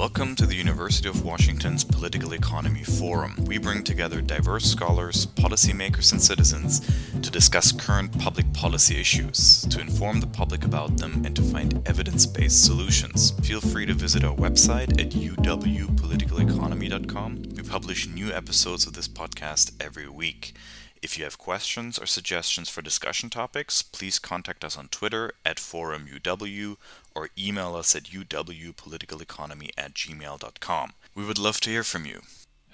[0.00, 3.34] Welcome to the University of Washington's Political Economy Forum.
[3.44, 6.80] We bring together diverse scholars, policymakers, and citizens
[7.20, 11.86] to discuss current public policy issues, to inform the public about them, and to find
[11.86, 13.32] evidence based solutions.
[13.46, 17.42] Feel free to visit our website at uwpoliticaleconomy.com.
[17.54, 20.54] We publish new episodes of this podcast every week.
[21.02, 25.56] If you have questions or suggestions for discussion topics, please contact us on Twitter at
[25.56, 26.76] ForumUW
[27.14, 30.92] or email us at uwpoliticaleconomy at gmail.com.
[31.14, 32.20] We would love to hear from you.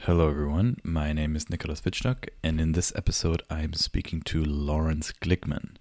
[0.00, 0.78] Hello, everyone.
[0.82, 5.76] My name is Nicholas Witschnock, and in this episode, I'm speaking to Lawrence Glickman.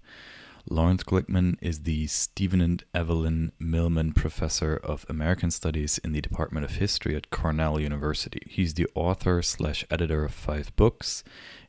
[0.68, 6.64] Lawrence Glickman is the Stephen and Evelyn Millman Professor of American Studies in the Department
[6.64, 8.40] of History at Cornell University.
[8.50, 11.22] He's the author slash editor of five books,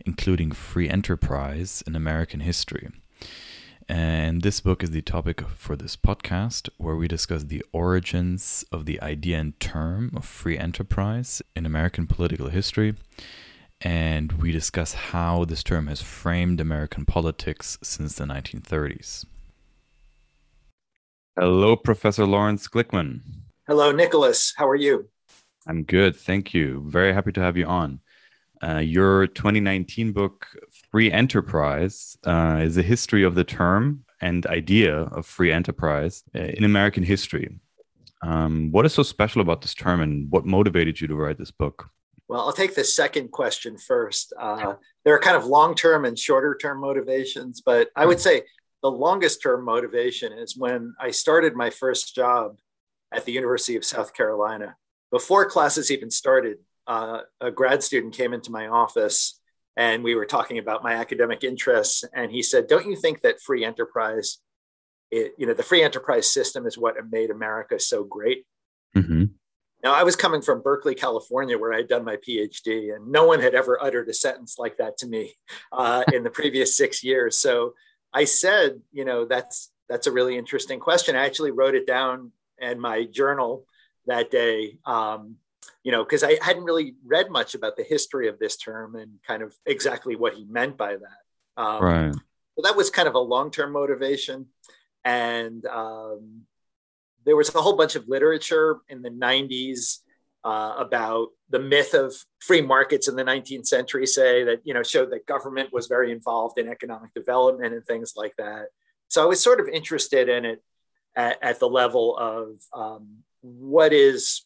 [0.03, 2.89] including Free Enterprise in American History.
[3.87, 8.85] And this book is the topic for this podcast, where we discuss the origins of
[8.85, 12.95] the idea and term of free enterprise in American political history
[13.81, 19.25] and we discuss how this term has framed American politics since the 1930s.
[21.35, 23.21] Hello, Professor Lawrence Glickman.
[23.67, 24.53] Hello, Nicholas.
[24.57, 25.07] How are you?
[25.67, 26.15] I'm good.
[26.15, 26.83] Thank you.
[26.87, 27.99] Very happy to have you on.
[28.63, 30.47] Uh, your 2019 book,
[30.89, 36.39] Free Enterprise, uh, is a history of the term and idea of free enterprise uh,
[36.39, 37.59] in American history.
[38.23, 41.51] Um, what is so special about this term and what motivated you to write this
[41.51, 41.91] book?
[42.27, 44.33] Well, I'll take the second question first.
[44.37, 44.73] Uh,
[45.05, 48.43] there are kind of long term and shorter term motivations, but I would say
[48.83, 52.57] the longest term motivation is when I started my first job
[53.13, 54.75] at the University of South Carolina.
[55.11, 59.39] Before classes even started, uh, a grad student came into my office
[59.77, 62.03] and we were talking about my academic interests.
[62.13, 64.39] And he said, Don't you think that free enterprise,
[65.11, 68.45] it, you know, the free enterprise system is what made America so great?
[68.95, 69.25] Mm-hmm.
[69.83, 73.39] Now, I was coming from Berkeley, California, where I'd done my PhD, and no one
[73.39, 75.33] had ever uttered a sentence like that to me
[75.71, 77.37] uh, in the previous six years.
[77.37, 77.75] So
[78.13, 81.15] I said, you know, that's that's a really interesting question.
[81.15, 83.65] I actually wrote it down in my journal
[84.07, 85.35] that day, um,
[85.83, 89.19] you know, because I hadn't really read much about the history of this term and
[89.25, 91.61] kind of exactly what he meant by that.
[91.61, 92.13] Um, right.
[92.13, 94.47] So that was kind of a long-term motivation,
[95.05, 96.41] and um,
[97.27, 99.99] there was a whole bunch of literature in the 90s
[100.45, 104.81] uh, about the myth of free markets in the 19th century say that you know
[104.81, 108.67] showed that government was very involved in economic development and things like that.
[109.09, 110.63] So i was sort of interested in it
[111.17, 114.43] at, at the level of um, what is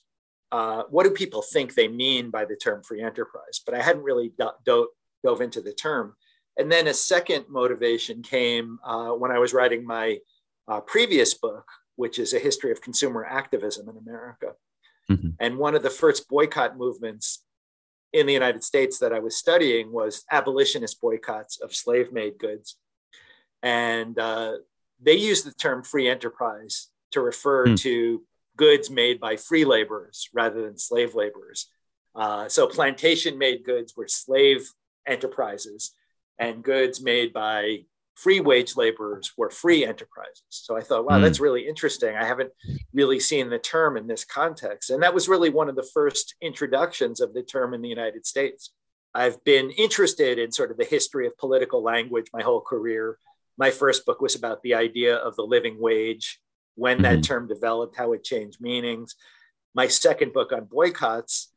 [0.52, 3.62] uh, what do people think they mean by the term free enterprise?
[3.64, 4.90] But i hadn't really do- do-
[5.24, 6.16] dove into the term.
[6.58, 10.18] And then a second motivation came uh, when i was writing my
[10.68, 11.66] uh, previous book
[12.02, 14.54] which is a history of consumer activism in America.
[15.12, 15.30] Mm-hmm.
[15.40, 17.44] And one of the first boycott movements
[18.12, 22.78] in the United States that I was studying was abolitionist boycotts of slave made goods.
[23.62, 24.54] And uh,
[25.00, 27.80] they used the term free enterprise to refer mm.
[27.82, 28.24] to
[28.58, 31.70] goods made by free laborers rather than slave laborers.
[32.16, 34.68] Uh, so plantation made goods were slave
[35.06, 35.94] enterprises,
[36.40, 37.86] and goods made by
[38.16, 40.44] free wage laborers were free enterprises.
[40.50, 41.24] So I thought, wow, mm.
[41.24, 42.16] that's really interesting.
[42.16, 42.52] I haven't
[42.94, 44.90] really seen the term in this context.
[44.90, 48.26] And that was really one of the first introductions of the term in the United
[48.26, 48.72] States.
[49.14, 53.18] I've been interested in sort of the history of political language my whole career.
[53.58, 56.40] My first book was about the idea of the living wage,
[56.76, 57.04] when mm-hmm.
[57.04, 59.16] that term developed, how it changed meanings.
[59.74, 61.52] My second book on boycotts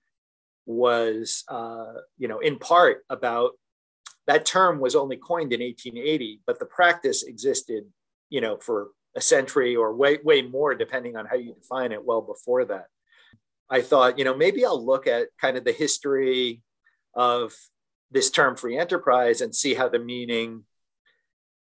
[0.67, 3.53] was, uh, you know, in part about
[4.27, 7.85] that term was only coined in 1880, but the practice existed,
[8.31, 12.05] you know, for a century or way, way more, depending on how you define it,
[12.05, 12.87] well before that.
[13.71, 16.63] I thought, you know, maybe I'll look at kind of the history
[17.15, 17.53] of
[18.11, 20.65] this term free enterprise and see how the meaning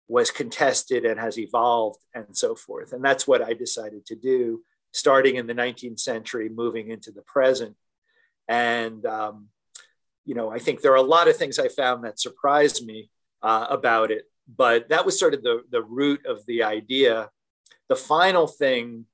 [0.07, 2.93] was contested and has evolved and so forth.
[2.93, 4.61] And that's what I decided to do,
[4.91, 7.75] starting in the 19th century, moving into the present.
[8.47, 9.47] And um,
[10.25, 13.09] you know, I think there are a lot of things I found that surprised me
[13.41, 17.29] uh, about it, but that was sort of the, the root of the idea.
[17.89, 19.05] The final thing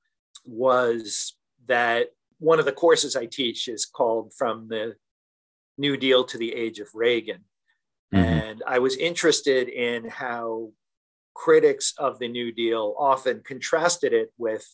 [0.45, 1.35] was
[1.67, 2.09] that
[2.39, 4.95] one of the courses I teach is called From the
[5.77, 7.43] New Deal to the Age of Reagan.
[8.13, 8.23] Mm-hmm.
[8.23, 10.71] And I was interested in how
[11.33, 14.65] critics of the New Deal often contrasted it with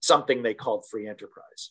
[0.00, 1.70] something they called free enterprise.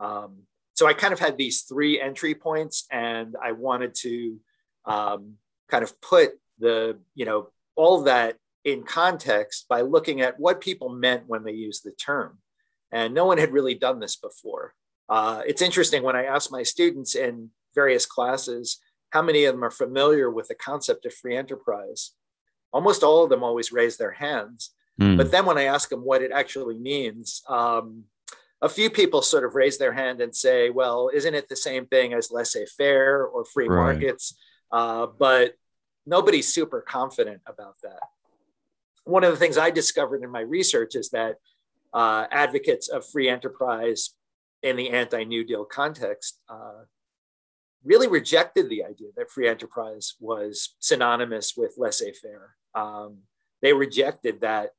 [0.00, 0.42] Um,
[0.82, 4.40] so I kind of had these three entry points, and I wanted to
[4.84, 5.34] um,
[5.68, 10.88] kind of put the you know all that in context by looking at what people
[10.88, 12.38] meant when they used the term,
[12.90, 14.74] and no one had really done this before.
[15.08, 18.80] Uh, it's interesting when I ask my students in various classes
[19.10, 22.10] how many of them are familiar with the concept of free enterprise.
[22.72, 24.70] Almost all of them always raise their hands.
[25.00, 25.16] Mm.
[25.16, 28.02] But then when I ask them what it actually means, um,
[28.62, 31.86] a few people sort of raise their hand and say, well, isn't it the same
[31.86, 33.94] thing as laissez faire or free right.
[33.94, 34.34] markets?
[34.70, 35.54] Uh, but
[36.06, 38.00] nobody's super confident about that.
[39.04, 41.36] One of the things I discovered in my research is that
[41.92, 44.10] uh, advocates of free enterprise
[44.62, 46.84] in the anti New Deal context uh,
[47.84, 52.54] really rejected the idea that free enterprise was synonymous with laissez faire.
[52.76, 53.18] Um,
[53.60, 54.70] they rejected that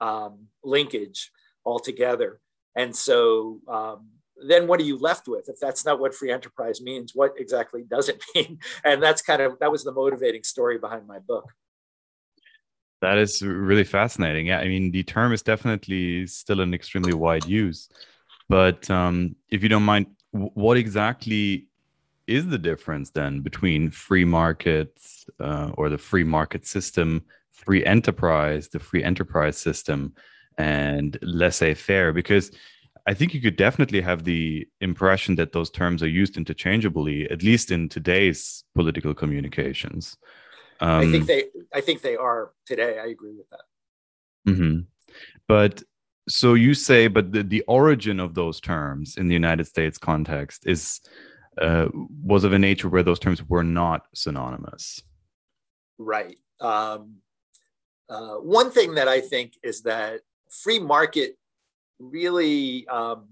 [0.00, 1.30] um, linkage
[1.66, 2.40] altogether.
[2.76, 4.08] And so um,
[4.46, 7.12] then what are you left with if that's not what free enterprise means?
[7.14, 8.58] What exactly does it mean?
[8.84, 11.50] And that's kind of that was the motivating story behind my book.
[13.02, 14.46] That is really fascinating.
[14.46, 17.88] Yeah, I mean, the term is definitely still an extremely wide use.
[18.48, 21.68] But um, if you don't mind, what exactly
[22.26, 28.68] is the difference then between free markets uh, or the free market system, free enterprise,
[28.68, 30.14] the free enterprise system,
[30.58, 32.12] and laissez faire?
[32.12, 32.50] Because
[33.06, 37.42] I think you could definitely have the impression that those terms are used interchangeably, at
[37.42, 40.16] least in today's political communications.
[40.80, 42.98] Um, I think um, they, I think they are today.
[42.98, 44.52] I agree with that.
[44.52, 44.80] Mm-hmm.
[45.46, 45.82] But
[46.28, 50.66] so you say, but the, the origin of those terms in the United States context
[50.66, 51.00] is
[51.60, 51.86] uh,
[52.22, 55.00] was of a nature where those terms were not synonymous.
[55.98, 56.38] Right.
[56.60, 57.16] Um,
[58.08, 60.20] uh, one thing that I think is that
[60.50, 61.36] free market
[61.98, 63.28] really um,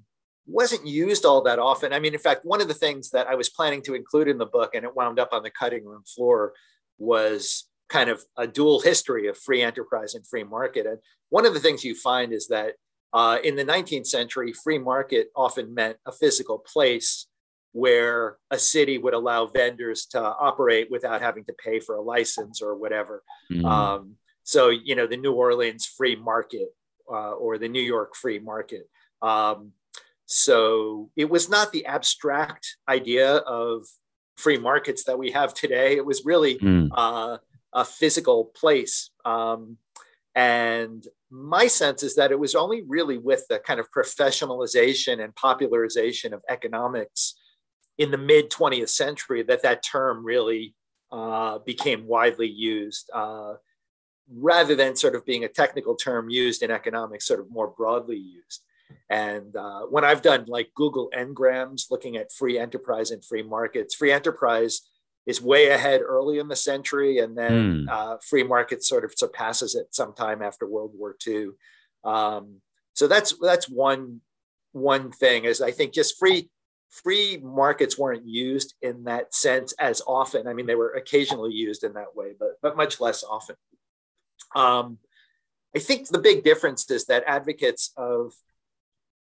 [0.47, 1.93] wasn't used all that often.
[1.93, 4.39] I mean, in fact, one of the things that I was planning to include in
[4.39, 6.53] the book, and it wound up on the cutting room floor,
[6.99, 10.87] was kind of a dual history of free enterprise and free market.
[10.87, 12.75] And one of the things you find is that
[13.13, 17.27] uh, in the 19th century, free market often meant a physical place
[17.73, 22.63] where a city would allow vendors to operate without having to pay for a license
[22.63, 23.23] or whatever.
[23.51, 23.65] Mm.
[23.65, 24.15] Um,
[24.45, 26.69] so, you know, the New Orleans free market
[27.11, 28.89] uh, or the New York free market.
[29.23, 29.73] Um,
[30.27, 33.87] so it was not the abstract idea of
[34.37, 35.97] free markets that we have today.
[35.97, 36.89] It was really mm.
[36.95, 37.39] uh,
[37.73, 39.11] a physical place.
[39.25, 39.79] Um,
[40.35, 45.35] and my sense is that it was only really with the kind of professionalization and
[45.37, 47.35] popularization of economics
[47.99, 50.75] in the mid 20th century that that term really
[51.13, 53.11] uh, became widely used.
[53.15, 53.55] Uh,
[54.33, 58.17] rather than sort of being a technical term used in economics, sort of more broadly
[58.17, 58.63] used.
[59.11, 63.95] And uh, when I've done like Google Ngrams looking at free enterprise and free markets,
[63.95, 64.81] free enterprise
[65.27, 67.89] is way ahead early in the century, and then mm.
[67.89, 71.49] uh, free market sort of surpasses it sometime after World War II.
[72.05, 72.61] Um,
[72.93, 74.21] so that's that's one
[74.73, 76.51] one thing is I think just free
[76.91, 80.47] free markets weren't used in that sense as often.
[80.47, 83.57] I mean, they were occasionally used in that way, but but much less often.
[84.55, 84.99] Um,
[85.75, 88.33] I think the big difference is that advocates of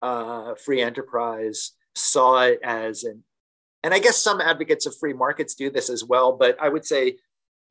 [0.02, 3.25] uh, free enterprise saw it as an,
[3.82, 6.84] and I guess some advocates of free markets do this as well, but I would
[6.84, 7.16] say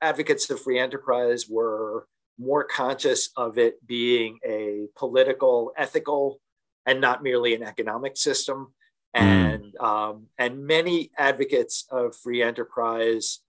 [0.01, 2.07] advocates of free enterprise were
[2.37, 6.39] more conscious of it being a political, ethical,
[6.85, 8.73] and not merely an economic system.
[9.15, 9.21] Mm.
[9.21, 13.39] And um, and many advocates of free enterprise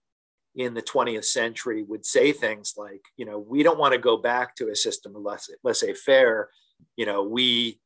[0.55, 4.17] in the 20th century would say things like, you know, we don't want to go
[4.17, 5.23] back to a system of
[5.63, 6.49] laissez faire.
[6.95, 7.79] You know, we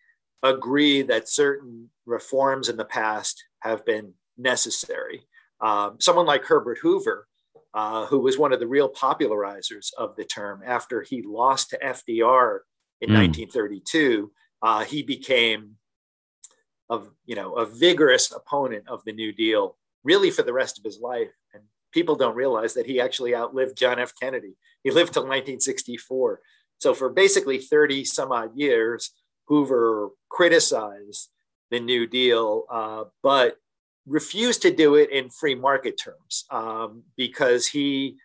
[0.44, 5.28] agree that certain reforms in the past have been necessary.
[5.62, 7.28] Um, someone like Herbert Hoover,
[7.74, 11.80] uh, who was one of the real popularizers of the term after he lost to
[11.80, 12.60] FDR
[13.02, 13.18] in mm.
[13.18, 15.76] 1932, uh, he became
[16.90, 20.84] of you know, a vigorous opponent of the New Deal really for the rest of
[20.84, 21.30] his life.
[21.92, 24.14] People don't realize that he actually outlived John F.
[24.20, 24.56] Kennedy.
[24.84, 26.42] He lived till 1964.
[26.80, 29.12] So for basically 30 some odd years,
[29.48, 31.30] Hoover criticized
[31.72, 33.58] the New Deal, uh, but
[34.08, 38.18] refused to do it in free market terms um, because he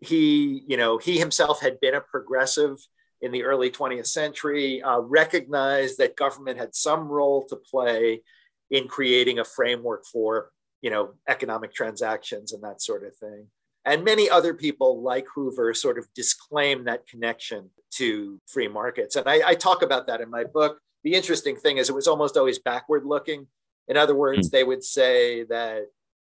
[0.00, 2.78] he you know he himself had been a progressive
[3.20, 8.22] in the early 20th century, uh, recognized that government had some role to play
[8.70, 10.50] in creating a framework for
[10.82, 13.46] you know, economic transactions and that sort of thing.
[13.84, 19.16] And many other people like Hoover sort of disclaim that connection to free markets.
[19.16, 20.78] And I, I talk about that in my book.
[21.02, 23.46] The interesting thing is it was almost always backward looking.
[23.88, 24.50] In other words, mm.
[24.52, 25.86] they would say that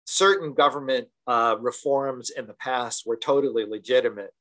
[0.06, 4.32] certain government uh, reforms in the past were totally legitimate.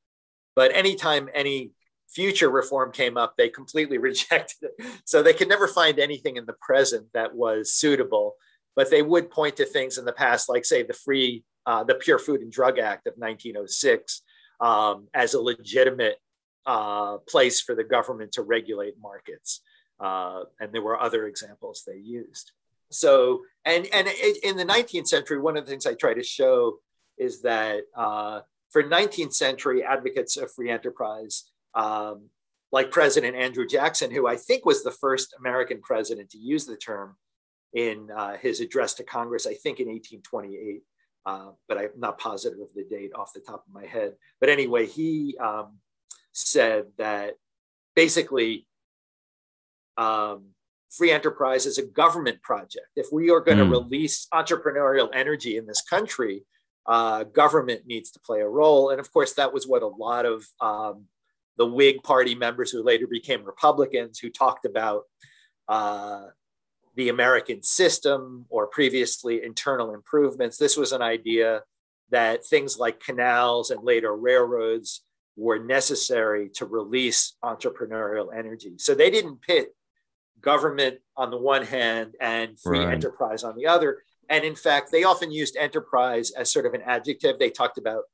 [0.54, 1.72] But anytime any
[2.08, 4.86] future reform came up, they completely rejected it.
[5.04, 8.34] So they could never find anything in the present that was suitable
[8.76, 11.94] but they would point to things in the past, like say the free, uh, the
[11.94, 14.22] Pure Food and Drug Act of 1906,
[14.60, 16.18] um, as a legitimate
[16.66, 19.62] uh, place for the government to regulate markets.
[19.98, 22.52] Uh, and there were other examples they used.
[22.90, 24.06] So, and and
[24.42, 26.78] in the 19th century, one of the things I try to show
[27.18, 28.40] is that uh,
[28.70, 32.28] for 19th century advocates of free enterprise, um,
[32.70, 36.76] like President Andrew Jackson, who I think was the first American president to use the
[36.76, 37.16] term
[37.76, 40.82] in uh, his address to Congress, I think in 1828,
[41.26, 44.14] uh, but I'm not positive of the date off the top of my head.
[44.40, 45.76] But anyway, he um,
[46.32, 47.34] said that
[47.94, 48.66] basically
[49.98, 50.46] um,
[50.90, 52.86] free enterprise is a government project.
[52.96, 53.72] If we are going to mm.
[53.72, 56.44] release entrepreneurial energy in this country,
[56.86, 58.88] uh, government needs to play a role.
[58.88, 61.04] And of course, that was what a lot of um,
[61.58, 65.02] the Whig Party members who later became Republicans who talked about
[65.68, 66.26] uh,
[66.96, 70.56] the American system or previously internal improvements.
[70.56, 71.62] This was an idea
[72.10, 75.02] that things like canals and later railroads
[75.36, 78.74] were necessary to release entrepreneurial energy.
[78.78, 79.68] So they didn't pit
[80.40, 82.94] government on the one hand and free right.
[82.94, 84.02] enterprise on the other.
[84.28, 87.38] And in fact, they often used enterprise as sort of an adjective.
[87.38, 88.04] They talked about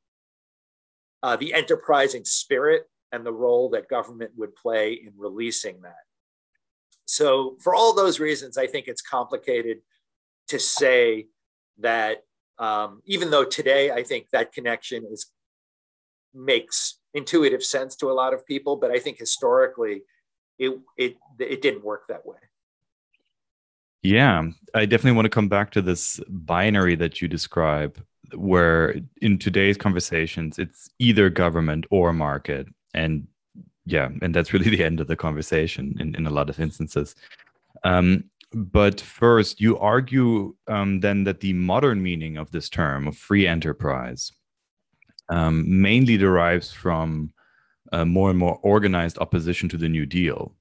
[1.22, 5.94] uh, the enterprising spirit and the role that government would play in releasing that.
[7.12, 9.82] So, for all those reasons, I think it's complicated
[10.48, 11.26] to say
[11.78, 12.24] that
[12.58, 15.30] um, even though today I think that connection is
[16.32, 20.04] makes intuitive sense to a lot of people, but I think historically
[20.58, 22.38] it it it didn't work that way.
[24.00, 28.02] Yeah, I definitely want to come back to this binary that you describe,
[28.34, 32.68] where in today's conversations, it's either government or market.
[32.94, 33.26] And
[33.84, 37.14] yeah, and that's really the end of the conversation in, in a lot of instances.
[37.84, 38.24] Um,
[38.54, 43.46] but first, you argue um, then that the modern meaning of this term of free
[43.46, 44.30] enterprise
[45.30, 47.32] um, mainly derives from
[47.92, 50.54] uh, more and more organized opposition to the New Deal.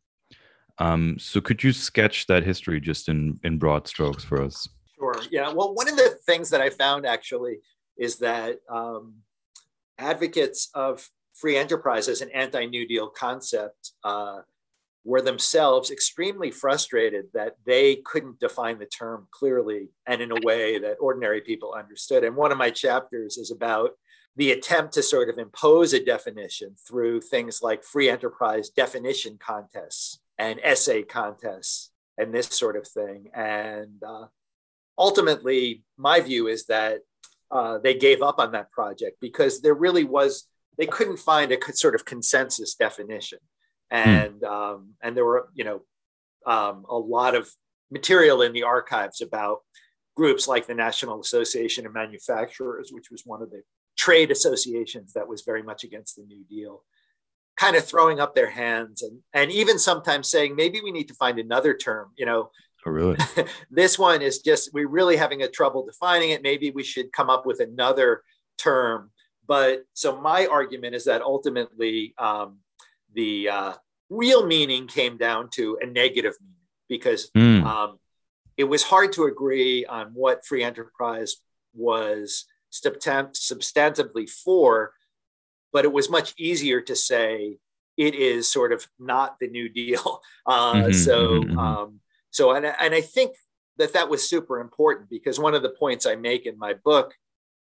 [0.78, 4.68] Um, so, could you sketch that history just in, in broad strokes for us?
[4.96, 5.16] Sure.
[5.30, 5.52] Yeah.
[5.52, 7.60] Well, one of the things that I found actually
[7.98, 9.16] is that um,
[9.98, 11.10] advocates of
[11.42, 14.42] free enterprise as an anti New Deal concept uh,
[15.04, 20.78] were themselves extremely frustrated that they couldn't define the term clearly and in a way
[20.78, 22.24] that ordinary people understood.
[22.24, 23.92] And one of my chapters is about
[24.36, 30.20] the attempt to sort of impose a definition through things like free enterprise definition contests
[30.38, 33.30] and essay contests and this sort of thing.
[33.34, 34.28] And uh,
[34.98, 37.00] ultimately, my view is that
[37.50, 40.48] uh, they gave up on that project because there really was,
[40.78, 43.40] they couldn't find a sort of consensus definition.
[43.92, 43.98] Hmm.
[43.98, 45.82] And, um, and there were, you know,
[46.46, 47.50] um, a lot of
[47.92, 49.60] material in the archives about
[50.16, 53.62] groups like the National Association of Manufacturers, which was one of the
[53.98, 56.84] trade associations that was very much against the New Deal,
[57.58, 61.14] kind of throwing up their hands and, and even sometimes saying, maybe we need to
[61.14, 62.50] find another term, you know.
[62.86, 63.18] Oh, really?
[63.72, 66.42] this one is just, we're really having a trouble defining it.
[66.42, 68.24] Maybe we should come up with another
[68.58, 69.12] term.
[69.52, 72.60] But so my argument is that ultimately um,
[73.14, 73.74] the uh,
[74.10, 76.56] real meaning came down to a negative meaning
[76.88, 77.62] because mm.
[77.66, 78.00] um,
[78.56, 81.36] it was hard to agree on what free enterprise
[81.74, 84.94] was substantively for,
[85.74, 87.58] but it was much easier to say
[87.98, 90.22] it is sort of not the New Deal.
[90.44, 91.60] Uh, mm-hmm, so, mm-hmm, mm-hmm.
[91.60, 92.00] um,
[92.32, 93.36] so, and, and I think
[93.78, 97.14] that that was super important because one of the points I make in my book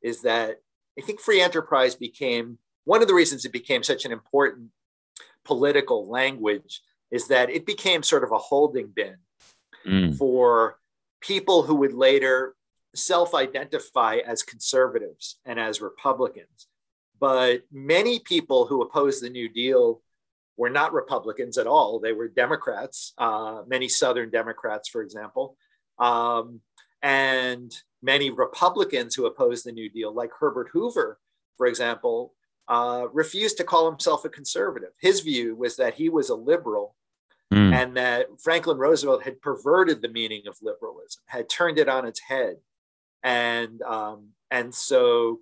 [0.01, 0.61] is that
[0.97, 4.69] I think free enterprise became one of the reasons it became such an important
[5.43, 9.15] political language is that it became sort of a holding bin
[9.85, 10.15] mm.
[10.17, 10.79] for
[11.21, 12.55] people who would later
[12.93, 16.67] self identify as conservatives and as Republicans.
[17.19, 20.01] But many people who opposed the New Deal
[20.57, 21.99] were not Republicans at all.
[21.99, 25.57] They were Democrats, uh, many Southern Democrats, for example.
[25.99, 26.61] Um,
[27.01, 27.73] and
[28.05, 31.19] many Republicans who opposed the New Deal, like Herbert Hoover,
[31.57, 32.33] for example,
[32.67, 34.91] uh, refused to call himself a conservative.
[35.01, 36.95] His view was that he was a liberal
[37.53, 37.73] mm.
[37.73, 42.19] and that Franklin Roosevelt had perverted the meaning of liberalism, had turned it on its
[42.19, 42.57] head,
[43.23, 45.39] and um, and so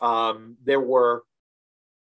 [0.00, 1.24] um, there were.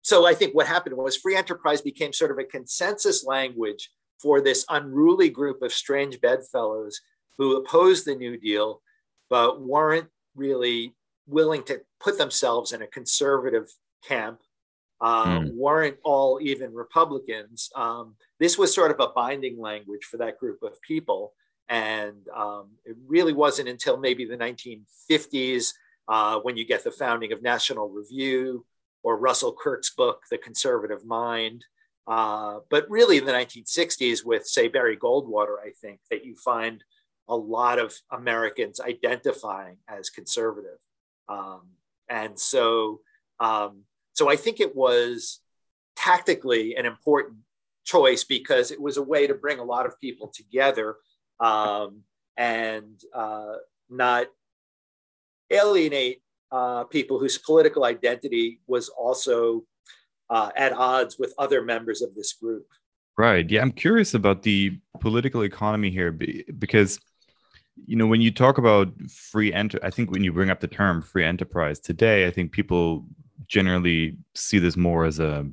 [0.02, 4.42] So I think what happened was free enterprise became sort of a consensus language for
[4.42, 7.00] this unruly group of strange bedfellows
[7.38, 8.82] who opposed the New Deal,
[9.30, 10.94] but weren't really
[11.28, 13.70] willing to put themselves in a conservative
[14.08, 14.40] camp,
[15.02, 15.54] uh, mm.
[15.54, 17.70] weren't all even Republicans.
[17.76, 21.34] Um, this was sort of a binding language for that group of people.
[21.70, 25.74] And um, it really wasn't until maybe the 1950s
[26.08, 28.66] uh, when you get the founding of National Review
[29.04, 31.66] or Russell Kirk's book, The Conservative Mind.
[32.06, 36.84] Uh, but really in the 1960s, with, say, Barry Goldwater, I think that you find
[37.28, 40.78] a lot of Americans identifying as conservative.
[41.30, 41.62] Um,
[42.10, 43.02] and so,
[43.40, 45.40] um, so I think it was
[45.96, 47.38] tactically an important
[47.86, 50.98] choice because it was a way to bring a lot of people together
[51.40, 52.02] um,
[52.38, 53.56] and uh,
[53.90, 54.28] not
[55.50, 59.64] alienate uh, people whose political identity was also
[60.30, 62.68] uh, at odds with other members of this group.
[63.18, 63.50] Right.
[63.50, 67.00] Yeah, I'm curious about the political economy here because
[67.86, 70.68] you know when you talk about free enter i think when you bring up the
[70.68, 73.06] term free enterprise today i think people
[73.48, 75.46] generally see this more as a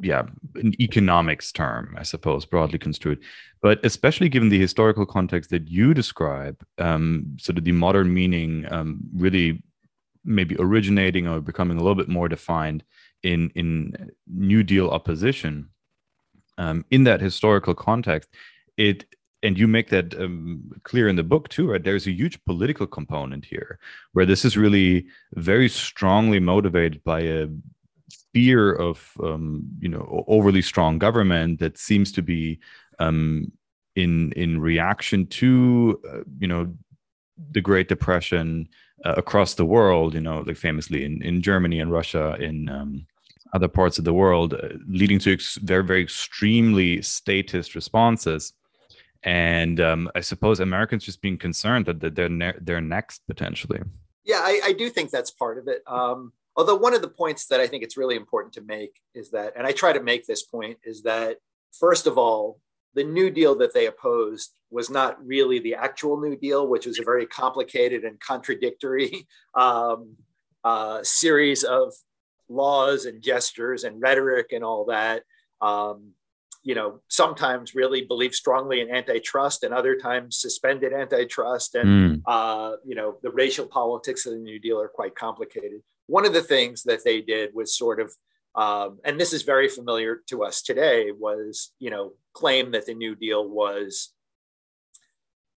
[0.00, 0.22] yeah
[0.56, 3.20] an economics term i suppose broadly construed.
[3.62, 8.66] But especially given the historical context that you describe um, sort of the modern meaning
[8.72, 9.62] um, really
[10.24, 12.84] maybe originating or becoming a little bit more defined
[13.22, 15.68] in in new deal opposition
[16.56, 18.30] um, in that historical context
[18.76, 19.04] it
[19.42, 22.86] and you make that um, clear in the book too right there's a huge political
[22.86, 23.78] component here
[24.12, 27.48] where this is really very strongly motivated by a
[28.32, 32.58] fear of um, you know overly strong government that seems to be
[32.98, 33.50] um,
[33.96, 36.72] in in reaction to uh, you know
[37.52, 38.68] the Great Depression
[39.04, 40.14] uh, across the world.
[40.14, 43.06] You know, like famously in in Germany and Russia in um,
[43.52, 48.52] other parts of the world, uh, leading to ex- very very extremely statist responses.
[49.22, 53.80] And um, I suppose Americans just being concerned that, they're ne- they're next potentially.
[54.24, 55.82] Yeah, I, I, do think that's part of it.
[55.86, 59.30] Um, Although one of the points that I think it's really important to make is
[59.30, 61.38] that, and I try to make this point, is that
[61.72, 62.58] first of all,
[62.94, 66.98] the New Deal that they opposed was not really the actual New Deal, which was
[66.98, 70.16] a very complicated and contradictory um,
[70.64, 71.94] uh, series of
[72.48, 75.22] laws and gestures and rhetoric and all that.
[75.60, 76.10] Um,
[76.62, 81.74] you know, sometimes really believe strongly in antitrust and other times suspended antitrust.
[81.74, 82.22] And, mm.
[82.26, 86.32] uh, you know, the racial politics of the New Deal are quite complicated one of
[86.32, 88.12] the things that they did was sort of
[88.56, 92.94] um, and this is very familiar to us today was you know claim that the
[92.94, 94.12] new deal was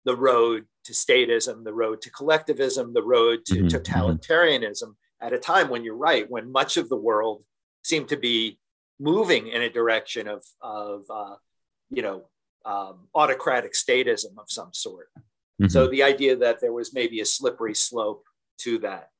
[0.04, 3.66] the road to statism the road to collectivism the road to mm-hmm.
[3.66, 3.76] mm-hmm.
[3.76, 7.42] totalitarianism at a time when you're right when much of the world
[7.82, 8.56] seemed to be
[9.04, 11.36] moving in a direction of of uh,
[11.90, 12.24] you know
[12.64, 15.68] um, autocratic statism of some sort mm-hmm.
[15.68, 18.24] so the idea that there was maybe a slippery slope
[18.58, 19.10] to that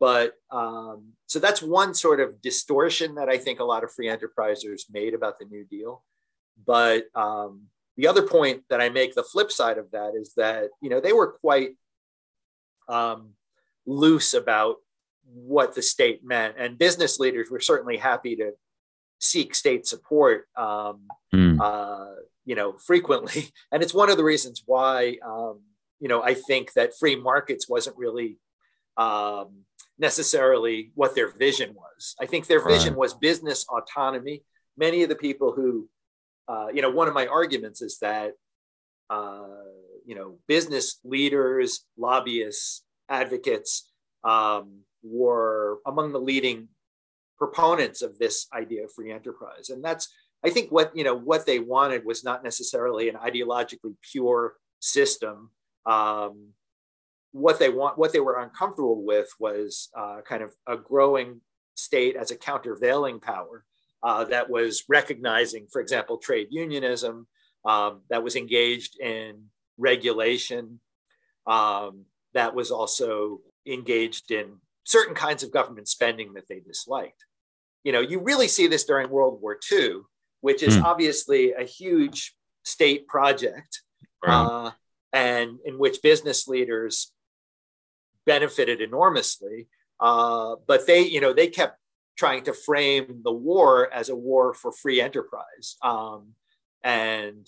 [0.00, 4.08] but um, so that's one sort of distortion that I think a lot of free
[4.08, 6.02] enterprisers made about the New Deal.
[6.66, 7.66] But um,
[7.98, 11.00] the other point that I make, the flip side of that, is that you know
[11.00, 11.72] they were quite
[12.88, 13.34] um,
[13.86, 14.76] loose about
[15.32, 18.52] what the state meant, and business leaders were certainly happy to
[19.20, 20.48] seek state support.
[20.56, 21.60] Um, mm.
[21.60, 25.60] uh, you know, frequently, and it's one of the reasons why um,
[26.00, 28.38] you know I think that free markets wasn't really
[28.96, 29.64] um,
[30.00, 32.16] necessarily what their vision was.
[32.20, 32.98] I think their vision right.
[32.98, 34.42] was business autonomy.
[34.76, 35.88] Many of the people who,
[36.48, 38.32] uh, you know, one of my arguments is that,
[39.10, 39.46] uh,
[40.06, 43.90] you know, business leaders, lobbyists, advocates
[44.24, 46.68] um, were among the leading
[47.40, 49.70] proponents of this idea of free enterprise.
[49.70, 50.12] And that's,
[50.44, 55.50] I think, what you know, what they wanted was not necessarily an ideologically pure system.
[55.86, 56.50] Um,
[57.32, 61.40] what they want, what they were uncomfortable with was uh, kind of a growing
[61.74, 63.64] state as a countervailing power
[64.02, 67.26] uh, that was recognizing, for example, trade unionism,
[67.64, 69.44] um, that was engaged in
[69.78, 70.80] regulation,
[71.46, 77.24] um, that was also engaged in certain kinds of government spending that they disliked.
[77.84, 80.00] You know, you really see this during World War II,
[80.40, 80.84] which is mm.
[80.84, 83.82] obviously a huge state project,
[84.26, 84.70] uh,
[85.12, 87.12] and in which business leaders
[88.26, 89.68] benefited enormously.
[89.98, 91.78] Uh, but they, you know, they kept
[92.16, 95.76] trying to frame the war as a war for free enterprise.
[95.82, 96.34] Um,
[96.84, 97.46] and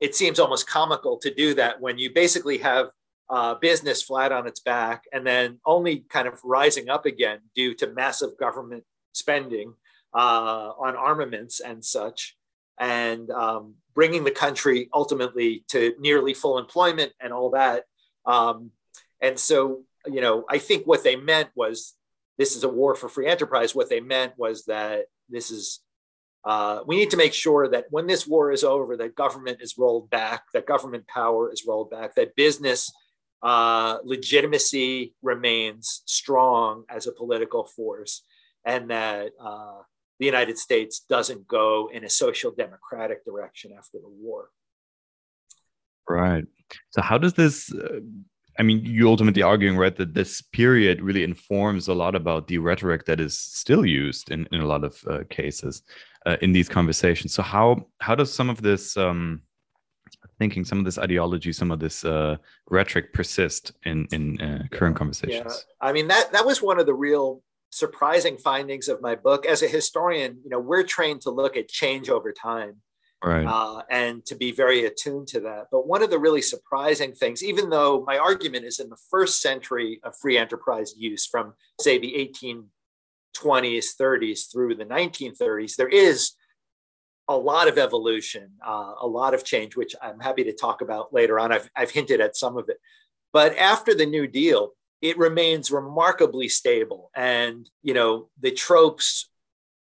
[0.00, 2.88] it seems almost comical to do that when you basically have
[3.30, 7.74] uh, business flat on its back and then only kind of rising up again due
[7.74, 8.84] to massive government
[9.18, 9.74] spending
[10.14, 12.36] uh, on armaments and such,
[12.78, 17.84] and um, bringing the country ultimately to nearly full employment and all that.
[18.24, 18.70] Um,
[19.20, 21.94] and so you know, I think what they meant was
[22.36, 23.74] this is a war for free enterprise.
[23.74, 25.80] What they meant was that this is
[26.44, 29.76] uh, we need to make sure that when this war is over, that government is
[29.76, 32.92] rolled back, that government power is rolled back, that business
[33.42, 38.22] uh, legitimacy remains strong as a political force,
[38.64, 39.78] and that uh,
[40.18, 44.50] the United States doesn't go in a social democratic direction after the war.
[46.08, 46.44] Right.
[46.90, 47.72] So, how does this?
[47.72, 48.00] Uh,
[48.58, 52.58] I mean, you ultimately arguing, right, that this period really informs a lot about the
[52.58, 55.82] rhetoric that is still used in, in a lot of uh, cases
[56.26, 57.34] uh, in these conversations.
[57.34, 59.42] So, how how does some of this um,
[60.38, 62.36] thinking, some of this ideology, some of this uh,
[62.68, 65.64] rhetoric persist in in uh, current yeah, conversations?
[65.68, 65.88] Yeah.
[65.88, 69.46] I mean, that that was one of the real surprising findings of my book.
[69.46, 72.76] As a historian, you know, we're trained to look at change over time.
[73.22, 73.44] Right.
[73.44, 75.66] Uh, and to be very attuned to that.
[75.72, 79.42] But one of the really surprising things, even though my argument is in the first
[79.42, 86.32] century of free enterprise use from, say, the 1820s, 30s through the 1930s, there is
[87.26, 91.12] a lot of evolution, uh, a lot of change, which I'm happy to talk about
[91.12, 91.50] later on.
[91.50, 92.78] I've, I've hinted at some of it.
[93.32, 97.10] But after the New Deal, it remains remarkably stable.
[97.14, 99.30] And, you know, the tropes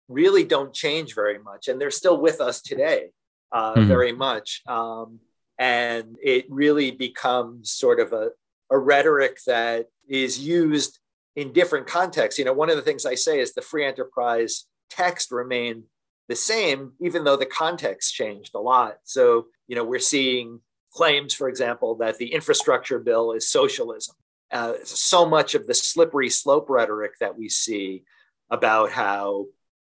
[0.07, 1.67] really don't change very much.
[1.67, 3.11] And they're still with us today
[3.51, 3.87] uh, mm-hmm.
[3.87, 4.61] very much.
[4.67, 5.19] Um,
[5.57, 8.29] and it really becomes sort of a,
[8.69, 10.99] a rhetoric that is used
[11.35, 12.37] in different contexts.
[12.37, 15.83] You know, one of the things I say is the free enterprise text remained
[16.27, 18.97] the same, even though the context changed a lot.
[19.03, 20.59] So, you know, we're seeing
[20.91, 24.15] claims, for example, that the infrastructure bill is socialism
[24.51, 28.03] uh, so much of the slippery slope rhetoric that we see
[28.49, 29.45] about how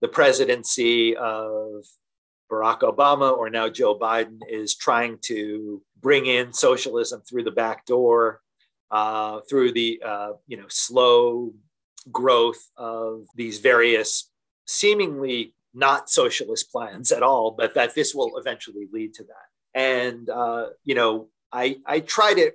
[0.01, 1.85] the presidency of
[2.51, 7.85] Barack Obama or now Joe Biden is trying to bring in socialism through the back
[7.85, 8.41] door,
[8.89, 11.53] uh, through the uh, you know slow
[12.11, 14.29] growth of these various
[14.65, 19.79] seemingly not socialist plans at all, but that this will eventually lead to that.
[19.79, 22.51] And uh, you know, I I try to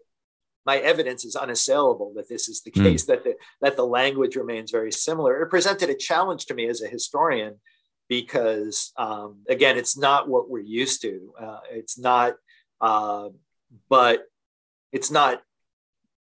[0.66, 2.82] my evidence is unassailable that this is the hmm.
[2.82, 3.06] case, mm.
[3.06, 5.40] that, the, that the language remains very similar.
[5.40, 7.60] It presented a challenge to me as a historian
[8.08, 11.32] because, um, again, it's not what we're used to.
[11.40, 12.34] Uh, it's not,
[12.80, 13.28] uh,
[13.88, 14.24] but
[14.92, 15.40] it's not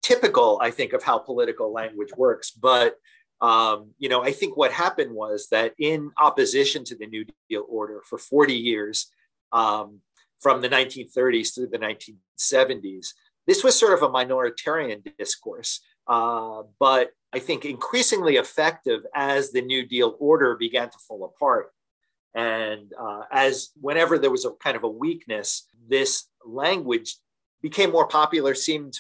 [0.02, 2.52] typical, I think, of how political language works.
[2.52, 2.96] But
[3.42, 7.66] um, you know, I think what happened was that in opposition to the New Deal
[7.68, 9.12] order for 40 years,
[9.52, 10.00] um,
[10.40, 13.14] from the 1930s through the 1970s,
[13.48, 19.62] this was sort of a minoritarian discourse, uh, but I think increasingly effective as the
[19.62, 21.72] New Deal order began to fall apart.
[22.36, 27.16] And uh, as whenever there was a kind of a weakness, this language
[27.62, 29.00] became more popular, seemed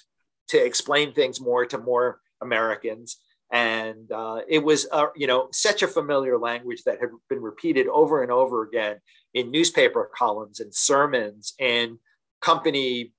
[0.49, 3.17] to explain things more to more Americans.
[3.51, 7.87] And uh, it was, uh, you know, such a familiar language that had been repeated
[7.87, 8.97] over and over again
[9.33, 11.97] in newspaper columns and sermons and
[12.41, 13.13] company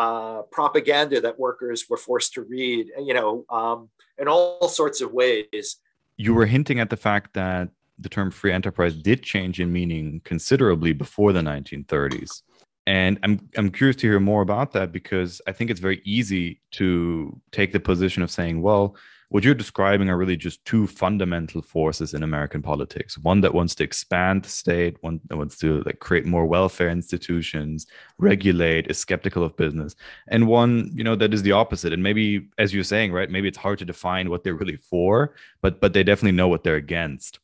[0.00, 5.12] uh, propaganda that workers were forced to read, you know, um, in all sorts of
[5.12, 5.76] ways.
[6.16, 10.22] You were hinting at the fact that the term free enterprise did change in meaning
[10.24, 12.42] considerably before the 1930s.
[12.86, 16.62] And I'm, I'm curious to hear more about that because I think it's very easy
[16.72, 18.96] to take the position of saying, well,
[19.30, 23.16] what you're describing are really just two fundamental forces in American politics.
[23.16, 26.90] One that wants to expand the state, one that wants to like create more welfare
[26.90, 27.86] institutions,
[28.18, 29.94] regulate, is skeptical of business,
[30.28, 31.92] and one, you know, that is the opposite.
[31.92, 35.34] And maybe, as you're saying, right, maybe it's hard to define what they're really for,
[35.62, 37.38] but but they definitely know what they're against.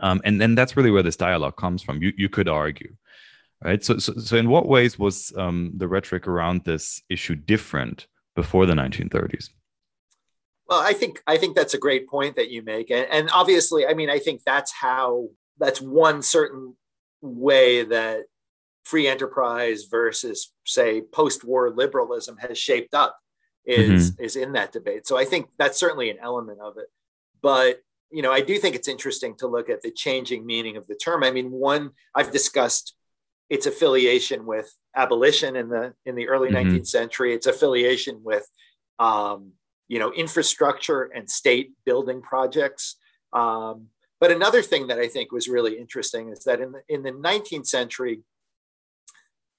[0.00, 2.02] Um, and then that's really where this dialogue comes from.
[2.02, 2.96] You you could argue,
[3.62, 3.82] right?
[3.84, 8.66] So so, so in what ways was um, the rhetoric around this issue different before
[8.66, 9.50] the 1930s?
[10.68, 13.86] Well, I think I think that's a great point that you make, and, and obviously,
[13.86, 16.74] I mean, I think that's how that's one certain
[17.22, 18.24] way that
[18.84, 23.18] free enterprise versus, say, post-war liberalism has shaped up
[23.64, 24.24] is mm-hmm.
[24.24, 25.06] is in that debate.
[25.06, 26.86] So I think that's certainly an element of it.
[27.42, 30.86] But you know, I do think it's interesting to look at the changing meaning of
[30.86, 31.24] the term.
[31.24, 32.94] I mean, one I've discussed
[33.50, 36.76] its affiliation with abolition in the in the early mm-hmm.
[36.76, 37.34] 19th century.
[37.34, 38.46] Its affiliation with
[38.98, 39.52] um,
[39.88, 42.96] you know, infrastructure and state building projects.
[43.32, 43.88] Um,
[44.20, 47.12] but another thing that I think was really interesting is that in the, in the
[47.12, 48.22] 19th century,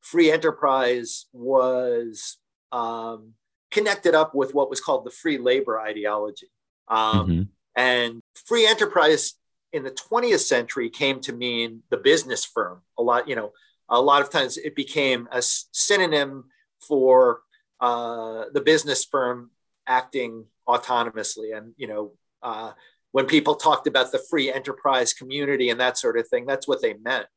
[0.02, 2.38] free enterprise was
[2.72, 3.34] um,
[3.72, 6.50] connected up with what was called the free labor ideology.
[6.88, 7.42] Um, mm-hmm.
[7.76, 9.36] And free enterprise
[9.72, 12.82] in the 20th century came to mean the business firm.
[12.98, 13.52] A lot, you know,
[13.90, 16.46] a lot of times it became a synonym
[16.82, 17.42] for
[17.80, 19.52] uh, the business firm
[19.88, 21.58] acting autonomously.
[21.58, 22.12] And, you know,
[22.44, 22.72] uh,
[23.12, 26.82] when people talked about the free enterprise community and that sort of thing, that's what
[26.82, 27.28] they meant.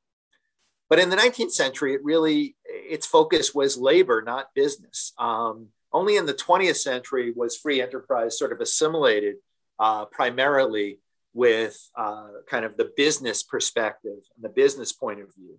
[0.89, 5.13] But in the 19th century, it really, its focus was labor, not business.
[5.19, 9.37] Um, only in the 20th century was free enterprise sort of assimilated
[9.79, 10.99] uh, primarily
[11.33, 15.59] with uh, kind of the business perspective and the business point of view.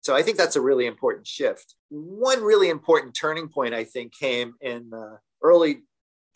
[0.00, 1.74] So I think that's a really important shift.
[1.90, 5.82] One really important turning point, I think, came in the early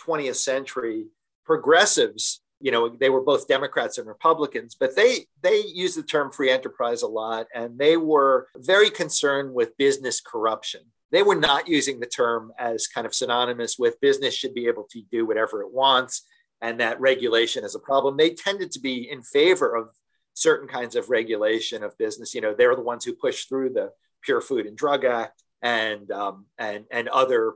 [0.07, 1.07] 20th century.
[1.44, 6.30] Progressives you know they were both democrats and republicans but they they used the term
[6.30, 10.80] free enterprise a lot and they were very concerned with business corruption
[11.12, 14.87] they were not using the term as kind of synonymous with business should be able
[14.90, 16.22] to do whatever it wants
[16.62, 19.88] and that regulation is a problem they tended to be in favor of
[20.33, 23.90] certain kinds of regulation of business you know they're the ones who pushed through the
[24.22, 27.54] pure food and drug act and um, and and other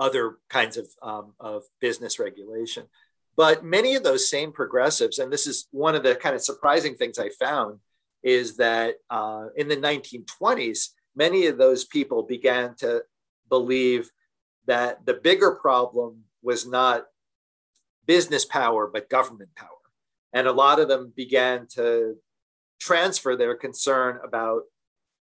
[0.00, 2.86] other kinds of, um, of business regulation
[3.40, 6.94] but many of those same progressives, and this is one of the kind of surprising
[6.94, 7.78] things I found,
[8.22, 13.02] is that uh, in the 1920s, many of those people began to
[13.48, 14.10] believe
[14.66, 17.06] that the bigger problem was not
[18.06, 19.68] business power, but government power.
[20.34, 22.16] And a lot of them began to
[22.78, 24.64] transfer their concern about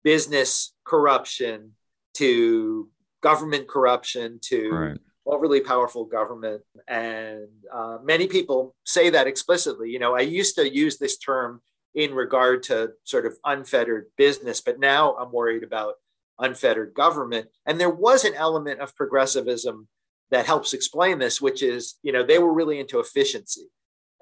[0.05, 1.73] business corruption
[2.17, 2.91] to
[3.23, 6.63] government corruption to right overly powerful government.
[6.89, 9.91] And uh, many people say that explicitly.
[9.91, 11.61] You know, I used to use this term
[11.95, 15.95] in regard to sort of unfettered business, but now I'm worried about
[16.39, 17.49] unfettered government.
[17.67, 19.89] And there was an element of progressivism
[20.31, 23.69] that helps explain this, which is, you know, they were really into efficiency.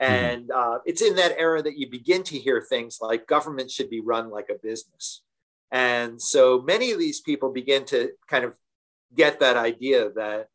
[0.02, 0.12] Mm-hmm.
[0.12, 3.88] And uh, it's in that era that you begin to hear things like government should
[3.88, 5.22] be run like a business.
[5.70, 8.56] And so many of these people begin to kind of
[9.14, 10.48] get that idea that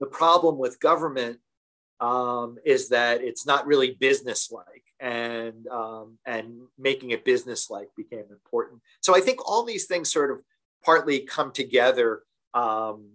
[0.00, 1.38] the problem with government
[2.00, 8.80] um, is that it's not really business-like, and um, and making it business-like became important.
[9.00, 10.40] So I think all these things sort of
[10.84, 12.22] partly come together
[12.54, 13.08] um,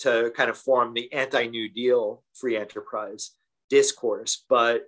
[0.00, 3.32] to kind of form the anti-New Deal free enterprise
[3.68, 4.44] discourse.
[4.48, 4.84] But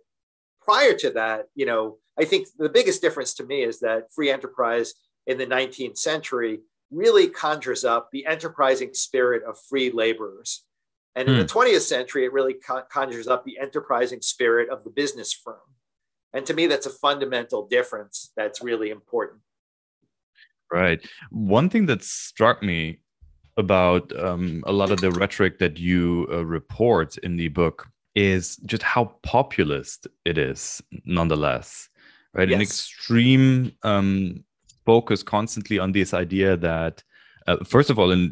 [0.63, 4.31] prior to that, you know, I think the biggest difference to me is that free
[4.31, 4.95] enterprise
[5.27, 10.65] in the 19th century really conjures up the enterprising spirit of free laborers
[11.17, 11.79] and in the 20th hmm.
[11.81, 12.55] century, it really
[12.91, 15.57] conjures up the enterprising spirit of the business firm.
[16.33, 19.41] And to me, that's a fundamental difference that's really important.
[20.73, 21.05] Right.
[21.31, 23.01] One thing that struck me
[23.57, 28.57] about um, a lot of the rhetoric that you uh, report in the book is
[28.59, 31.89] just how populist it is, nonetheless.
[32.33, 32.49] Right.
[32.49, 32.55] Yes.
[32.55, 34.45] An extreme um,
[34.93, 36.95] focus constantly on this idea that,
[37.47, 38.23] uh, first of all, in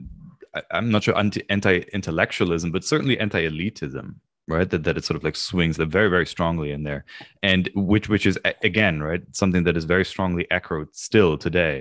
[0.76, 1.16] I'm not sure
[1.56, 4.06] anti intellectualism, but certainly anti elitism,
[4.54, 4.68] right?
[4.70, 7.02] That that it sort of like swings very very strongly in there,
[7.50, 8.36] and which which is
[8.70, 11.76] again right something that is very strongly echoed still today,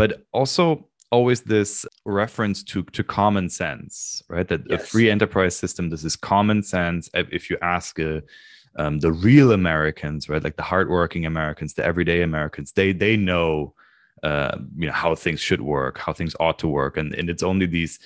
[0.00, 0.62] but also
[1.10, 1.70] always this
[2.22, 4.48] reference to to common sense, right?
[4.48, 4.82] That yes.
[4.82, 7.02] a free enterprise system, this is common sense.
[7.14, 8.22] If you ask a
[8.82, 13.74] um, the real Americans, right, like the hardworking Americans, the everyday Americans, they they know
[14.22, 17.42] uh, you know how things should work, how things ought to work, and and it's
[17.42, 17.98] only these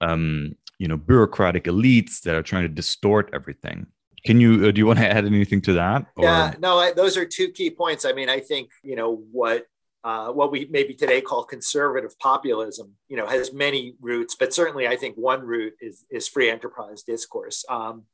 [0.00, 3.86] um, you know bureaucratic elites that are trying to distort everything.
[4.24, 6.06] Can you uh, do you want to add anything to that?
[6.16, 6.24] Or?
[6.24, 8.04] Yeah, no, I, those are two key points.
[8.04, 9.66] I mean, I think you know what
[10.04, 14.88] uh, what we maybe today call conservative populism, you know, has many roots, but certainly
[14.88, 17.64] I think one root is is free enterprise discourse.
[17.68, 18.04] Um,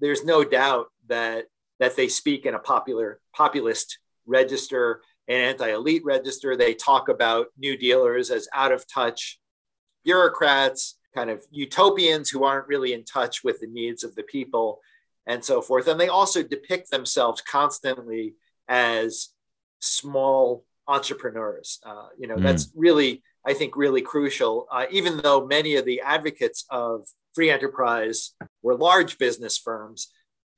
[0.00, 1.46] there's no doubt that
[1.78, 6.56] that they speak in a popular populist register an anti-elite register.
[6.56, 9.38] They talk about new dealers as out of touch
[10.04, 14.80] bureaucrats, kind of utopians who aren't really in touch with the needs of the people
[15.26, 15.86] and so forth.
[15.86, 18.34] And they also depict themselves constantly
[18.68, 19.28] as
[19.80, 21.78] small entrepreneurs.
[21.86, 22.42] Uh, you know, mm.
[22.42, 24.66] that's really, I think, really crucial.
[24.70, 30.08] Uh, even though many of the advocates of free enterprise were large business firms,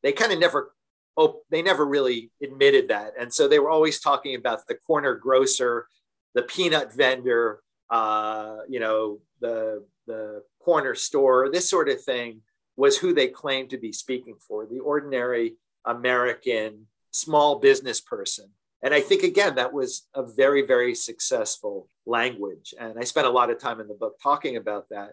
[0.03, 0.73] they kind of never
[1.17, 3.13] oh, they never really admitted that.
[3.19, 5.87] And so they were always talking about the corner grocer,
[6.35, 12.41] the peanut vendor, uh, you know, the, the corner store, this sort of thing
[12.77, 18.49] was who they claimed to be speaking for, the ordinary American small business person.
[18.83, 22.75] And I think, again, that was a very, very successful language.
[22.81, 25.13] And I spent a lot of time in the book talking about that.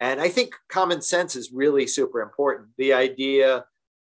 [0.00, 2.68] And I think common sense is really super important.
[2.76, 3.64] The idea,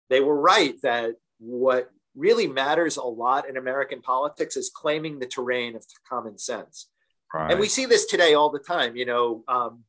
[0.10, 5.28] they were right that what really matters a lot in American politics is claiming the
[5.28, 6.90] terrain of common sense.
[7.34, 7.52] Right.
[7.52, 8.96] And we see this today all the time.
[8.96, 9.84] You know, um,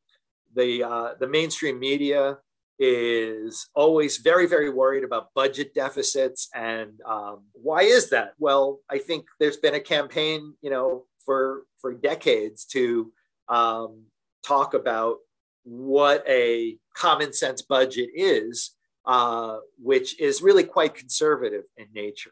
[0.55, 2.39] the uh, the mainstream media
[2.79, 6.49] is always very, very worried about budget deficits.
[6.55, 8.35] And um, why is that?
[8.39, 13.13] Well, I think there's been a campaign, you know, for for decades to
[13.49, 14.05] um,
[14.45, 15.17] talk about
[15.65, 18.71] what a common sense budget is,
[19.09, 22.31] uh, which is really quite conservative in nature.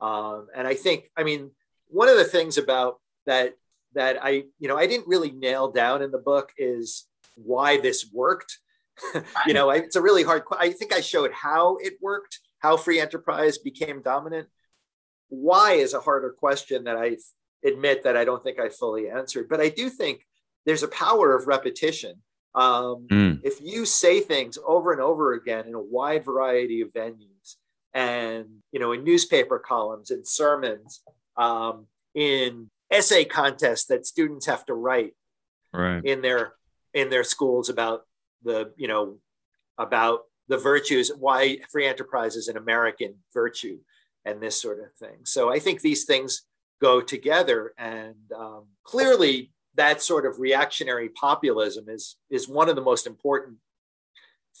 [0.00, 1.52] Um, and I think, I mean,
[1.86, 3.54] one of the things about that
[3.94, 7.06] that I, you know, I didn't really nail down in the book is
[7.36, 8.58] why this worked.
[9.46, 10.42] you know, it's a really hard.
[10.58, 14.48] I think I showed how it worked, how free enterprise became dominant.
[15.28, 17.18] Why is a harder question that I
[17.64, 19.48] admit that I don't think I fully answered.
[19.48, 20.26] But I do think
[20.66, 22.22] there's a power of repetition.
[22.54, 23.40] Um, mm.
[23.42, 27.56] If you say things over and over again in a wide variety of venues,
[27.92, 31.02] and you know, in newspaper columns, in sermons,
[31.36, 35.14] um, in essay contests that students have to write
[35.72, 36.04] right.
[36.04, 36.54] in their
[36.92, 38.02] in their schools about
[38.42, 39.18] the you know
[39.78, 43.78] about the virtues why free enterprise is an american virtue
[44.24, 46.42] and this sort of thing so i think these things
[46.80, 52.82] go together and um, clearly that sort of reactionary populism is is one of the
[52.82, 53.56] most important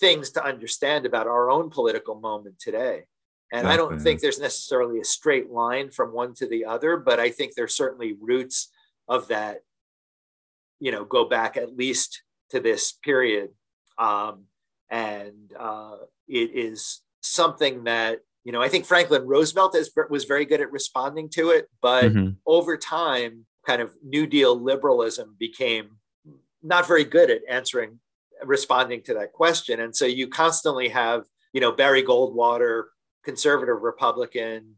[0.00, 3.04] things to understand about our own political moment today
[3.54, 7.20] and I don't think there's necessarily a straight line from one to the other, but
[7.20, 8.72] I think there's certainly roots
[9.08, 9.58] of that,
[10.80, 13.50] you know, go back at least to this period.
[13.96, 14.46] Um,
[14.90, 20.46] and uh, it is something that, you know, I think Franklin Roosevelt is, was very
[20.46, 22.30] good at responding to it, but mm-hmm.
[22.46, 25.96] over time, kind of New Deal liberalism became
[26.62, 27.98] not very good at answering,
[28.42, 29.80] responding to that question.
[29.80, 32.84] And so you constantly have, you know, Barry Goldwater
[33.24, 34.74] conservative Republican,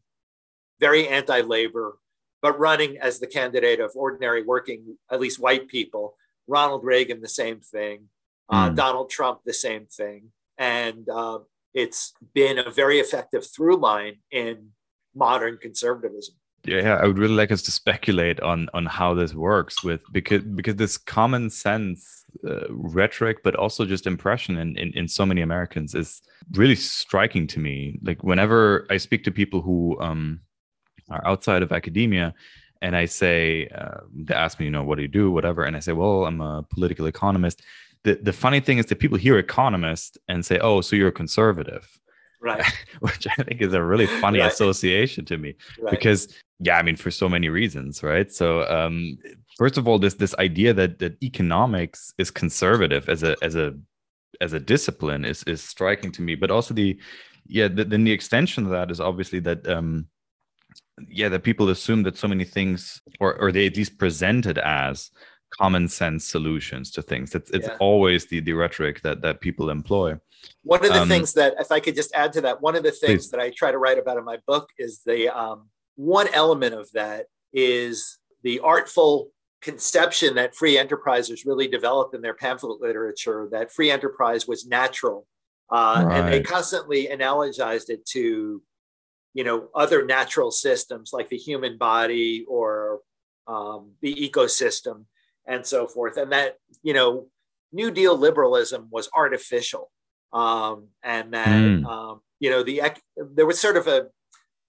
[0.80, 1.98] very anti labor,
[2.42, 6.16] but running as the candidate of ordinary working, at least white people.
[6.46, 8.08] Ronald Reagan, the same thing.
[8.48, 8.76] Uh, mm.
[8.76, 10.30] Donald Trump, the same thing.
[10.58, 11.40] And uh,
[11.74, 14.70] it's been a very effective through line in
[15.14, 19.82] modern conservatism yeah i would really like us to speculate on on how this works
[19.84, 25.08] with because because this common sense uh, rhetoric but also just impression in, in in
[25.08, 27.98] so many americans is really striking to me.
[28.02, 30.40] Like whenever i speak to people who um
[31.10, 32.34] are outside of academia
[32.82, 35.76] and i say uh, they ask me you know what do you do whatever and
[35.76, 37.62] i say well i'm a political economist
[38.04, 41.12] the, the funny thing is that people hear economist and say oh so you're a
[41.12, 41.98] conservative
[42.40, 42.64] right
[43.00, 44.52] which i think is a really funny right.
[44.52, 45.90] association to me right.
[45.90, 46.28] because
[46.60, 49.18] yeah i mean for so many reasons right so um
[49.56, 53.74] first of all this this idea that that economics is conservative as a as a
[54.40, 56.98] as a discipline is is striking to me but also the
[57.46, 60.06] yeah the, then the extension of that is obviously that um
[61.08, 64.58] yeah that people assume that so many things or or they at least present it
[64.58, 65.10] as
[65.50, 67.76] common sense solutions to things it's it's yeah.
[67.80, 70.14] always the the rhetoric that that people employ
[70.62, 72.82] one of the um, things that if i could just add to that one of
[72.82, 73.30] the things please.
[73.30, 76.90] that i try to write about in my book is the um one element of
[76.92, 79.30] that is the artful
[79.62, 85.26] conception that free enterprisers really developed in their pamphlet literature that free enterprise was natural
[85.72, 86.18] uh, right.
[86.18, 88.62] and they constantly analogized it to
[89.34, 93.00] you know other natural systems like the human body or
[93.48, 95.04] um, the ecosystem
[95.46, 97.26] and so forth and that you know
[97.72, 99.90] new deal liberalism was artificial
[100.32, 101.84] um, and that mm.
[101.86, 102.82] um, you know the
[103.34, 104.06] there was sort of a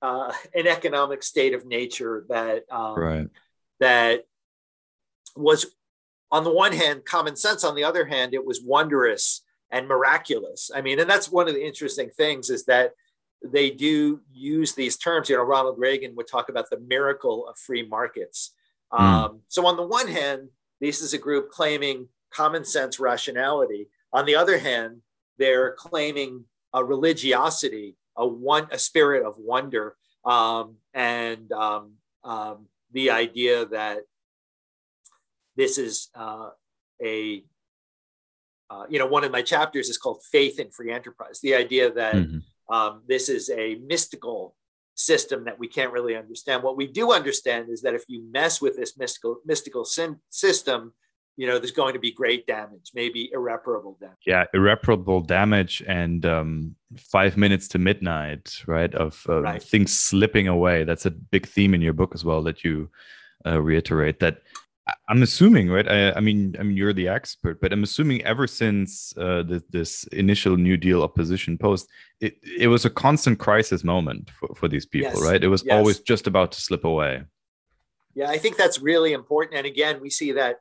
[0.01, 3.27] uh, an economic state of nature that um, right.
[3.79, 4.25] that
[5.35, 5.65] was
[6.31, 10.71] on the one hand common sense on the other hand it was wondrous and miraculous
[10.75, 12.91] i mean and that's one of the interesting things is that
[13.43, 17.57] they do use these terms you know ronald reagan would talk about the miracle of
[17.57, 18.53] free markets
[18.91, 18.99] mm.
[18.99, 24.25] um, so on the one hand this is a group claiming common sense rationality on
[24.25, 25.01] the other hand
[25.37, 33.11] they're claiming a religiosity a one a spirit of wonder um, and um, um, the
[33.11, 33.99] idea that
[35.55, 36.49] this is uh,
[37.03, 37.43] a
[38.69, 41.91] uh, you know one of my chapters is called faith in free enterprise the idea
[41.91, 42.73] that mm-hmm.
[42.73, 44.55] um, this is a mystical
[44.97, 46.63] system that we can't really understand.
[46.63, 50.93] What we do understand is that if you mess with this mystical mystical system
[51.37, 54.17] you know there's going to be great damage maybe irreparable damage.
[54.25, 59.61] Yeah irreparable damage and um, five minutes to midnight right of uh, right.
[59.61, 60.83] things slipping away.
[60.83, 62.89] That's a big theme in your book as well that you
[63.45, 64.41] uh, reiterate that
[65.09, 68.47] i'm assuming right I, I, mean i mean you're the expert but i'm assuming ever
[68.47, 71.87] since uh, the, this initial new deal opposition post
[72.21, 75.21] it, it was a constant crisis moment for, for these people yes.
[75.21, 75.73] right it was yes.
[75.73, 77.23] always just about to slip away
[78.15, 80.57] yeah i think that's really important and again we see that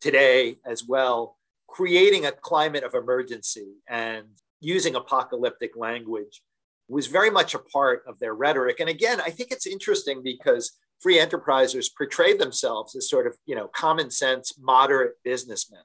[0.00, 1.36] today as well,
[1.66, 3.74] creating a climate of emergency.
[3.88, 4.26] And
[4.60, 6.42] using apocalyptic language
[6.88, 8.80] was very much a part of their rhetoric.
[8.80, 13.54] And again, I think it's interesting because free enterprisers portrayed themselves as sort of, you
[13.54, 15.82] know, common sense, moderate businessmen.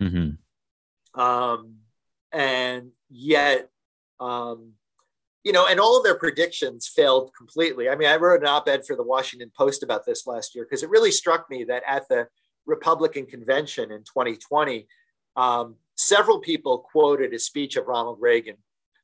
[0.00, 1.20] Mm-hmm.
[1.20, 1.76] Um,
[2.32, 3.70] and yet,
[4.20, 4.72] um,
[5.42, 7.88] you know, and all of their predictions failed completely.
[7.88, 10.64] I mean, I wrote an op ed for the Washington Post about this last year
[10.64, 12.26] because it really struck me that at the
[12.66, 14.88] Republican convention in 2020,
[15.36, 18.56] um, several people quoted a speech of Ronald Reagan.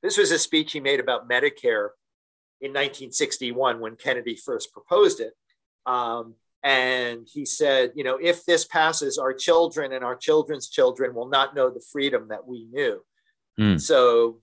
[0.02, 1.90] This was a speech he made about Medicare
[2.62, 5.34] in 1961 when Kennedy first proposed it.
[5.84, 11.12] Um, and he said, you know, if this passes, our children and our children's children
[11.12, 13.04] will not know the freedom that we knew.
[13.58, 13.80] Mm.
[13.80, 14.38] So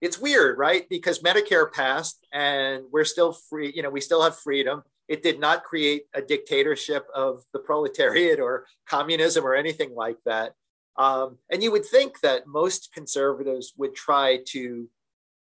[0.00, 0.88] it's weird, right?
[0.88, 4.82] Because Medicare passed and we're still free, you know, we still have freedom.
[5.06, 10.54] It did not create a dictatorship of the proletariat or communism or anything like that.
[10.96, 14.88] Um, and you would think that most conservatives would try to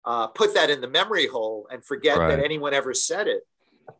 [0.05, 2.35] uh, put that in the memory hole and forget right.
[2.35, 3.43] that anyone ever said it.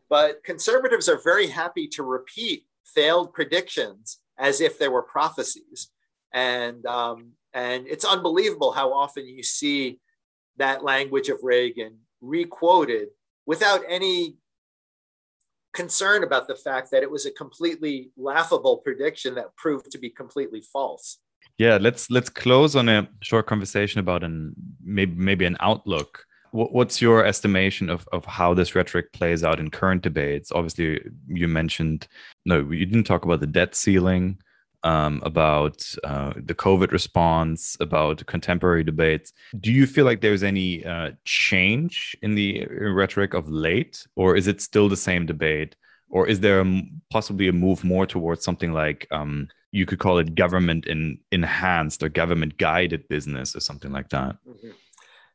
[0.08, 5.90] But conservatives are very happy to repeat failed predictions as if they were prophecies.
[6.32, 10.00] And, um, and it's unbelievable how often you see
[10.56, 13.08] that language of Reagan requoted
[13.46, 14.36] without any
[15.72, 20.08] concern about the fact that it was a completely laughable prediction that proved to be
[20.08, 21.18] completely false.
[21.58, 26.24] Yeah, let's let's close on a short conversation about an maybe maybe an outlook.
[26.50, 30.52] What's your estimation of, of how this rhetoric plays out in current debates?
[30.52, 32.06] Obviously, you mentioned
[32.46, 34.38] no, you didn't talk about the debt ceiling
[34.84, 39.32] um, about uh, the COVID response, about contemporary debates.
[39.58, 44.46] Do you feel like there's any uh, change in the rhetoric of late, or is
[44.46, 45.74] it still the same debate?
[46.10, 50.18] Or is there a, possibly a move more towards something like um, you could call
[50.18, 54.36] it government in, enhanced or government guided business or something like that?
[54.48, 54.70] Mm-hmm.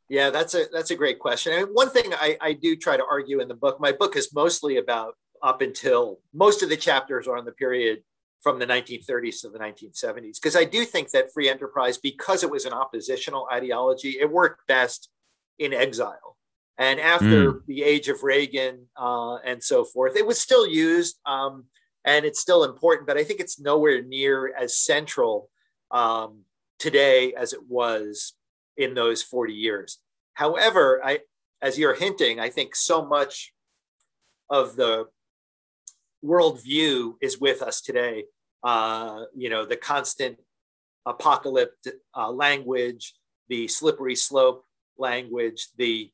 [0.08, 1.54] Yeah, that's a that's a great question.
[1.54, 4.34] And one thing I, I do try to argue in the book, my book is
[4.34, 8.00] mostly about up until most of the chapters are on the period
[8.42, 10.38] from the 1930s to the 1970s.
[10.42, 14.66] Because I do think that free enterprise, because it was an oppositional ideology, it worked
[14.68, 15.10] best
[15.60, 16.38] in exile.
[16.78, 17.66] And after mm.
[17.68, 21.66] the age of Reagan uh, and so forth, it was still used um,
[22.06, 25.50] and it's still important, but I think it's nowhere near as central
[25.92, 26.42] um,
[26.78, 28.34] today as it was
[28.78, 30.00] in those 40 years.
[30.34, 31.20] However, I,
[31.62, 33.54] as you're hinting, I think so much
[34.50, 35.06] of the
[36.24, 38.26] worldview is with us today.
[38.64, 40.38] Uh, you know, the constant
[41.06, 43.14] apocalypse uh, language,
[43.48, 44.66] the slippery slope
[44.98, 46.12] language, the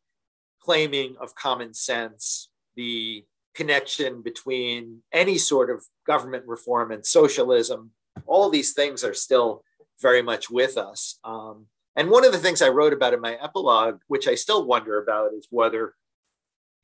[0.61, 3.25] claiming of common sense, the
[3.55, 7.91] connection between any sort of government reform and socialism.
[8.27, 9.63] All these things are still
[10.01, 11.19] very much with us.
[11.23, 14.65] Um, and one of the things I wrote about in my epilogue, which I still
[14.65, 15.93] wonder about, is whether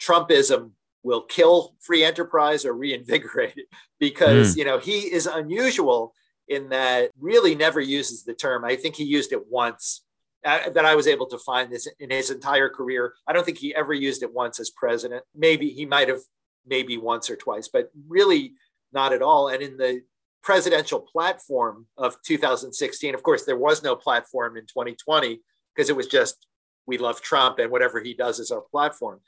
[0.02, 0.72] Trumpism
[1.04, 3.68] will kill free enterprise or reinvigorate it
[4.00, 4.60] because mm.
[4.60, 6.14] you know he is unusual
[6.48, 10.04] in that really never uses the term i think he used it once
[10.46, 13.58] uh, that i was able to find this in his entire career i don't think
[13.58, 16.22] he ever used it once as president maybe he might have
[16.66, 18.54] maybe once or twice but really
[18.94, 20.02] not at all and in the
[20.44, 25.40] presidential platform of 2016 of course there was no platform in 2020
[25.76, 26.48] because it was just
[26.88, 29.20] we love trump and whatever he does is our platform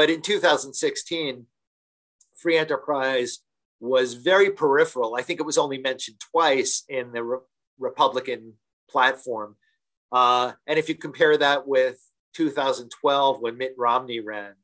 [0.00, 1.44] but in 2016,
[2.34, 3.40] free enterprise
[3.80, 5.14] was very peripheral.
[5.14, 7.38] I think it was only mentioned twice in the Re-
[7.78, 8.54] Republican
[8.88, 9.56] platform.
[10.10, 11.98] Uh, and if you compare that with
[12.34, 14.54] 2012, when Mitt Romney ran,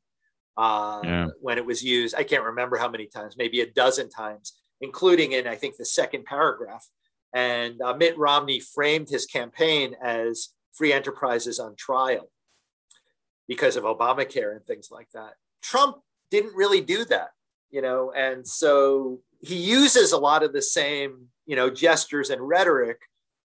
[0.57, 1.27] uh, yeah.
[1.39, 5.33] when it was used, I can't remember how many times, maybe a dozen times, including
[5.33, 6.87] in, I think, the second paragraph.
[7.33, 12.29] And uh, Mitt Romney framed his campaign as free enterprises on trial
[13.47, 15.33] because of Obamacare and things like that.
[15.61, 15.97] Trump
[16.31, 17.29] didn't really do that,
[17.69, 22.41] you know, and so he uses a lot of the same, you know, gestures and
[22.41, 22.97] rhetoric,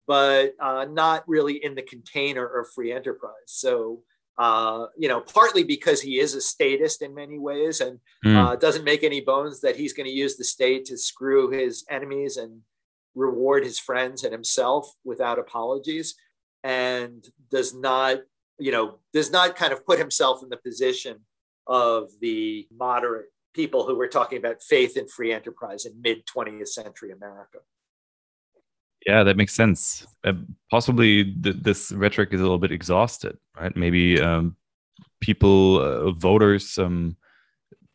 [0.06, 3.32] but uh, not really in the container of free enterprise.
[3.46, 4.02] So,
[4.42, 8.36] uh, you know, partly because he is a statist in many ways and mm.
[8.36, 11.84] uh, doesn't make any bones that he's going to use the state to screw his
[11.88, 12.60] enemies and
[13.14, 16.16] reward his friends and himself without apologies,
[16.64, 18.18] and does not
[18.58, 21.16] you know, does not kind of put himself in the position
[21.66, 26.68] of the moderate people who were talking about faith in free enterprise in mid 20th
[26.68, 27.58] century America.
[29.06, 30.06] Yeah, that makes sense.
[30.24, 30.34] Uh,
[30.70, 33.76] possibly th- this rhetoric is a little bit exhausted, right?
[33.76, 34.56] Maybe um,
[35.20, 37.16] people, uh, voters, um,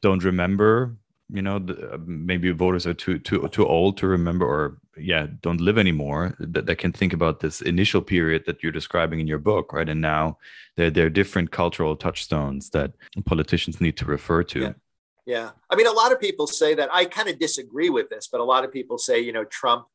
[0.01, 0.97] don't remember
[1.29, 5.27] you know the, uh, maybe voters are too too too old to remember or yeah
[5.41, 9.27] don't live anymore that, that can think about this initial period that you're describing in
[9.27, 10.37] your book right and now
[10.75, 12.93] there there are different cultural touchstones that
[13.25, 14.73] politicians need to refer to yeah.
[15.25, 18.29] yeah i mean a lot of people say that i kind of disagree with this
[18.31, 19.85] but a lot of people say you know trump